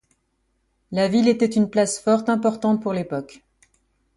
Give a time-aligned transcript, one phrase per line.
[0.91, 3.43] La ville était une place forte importante pour l’époque.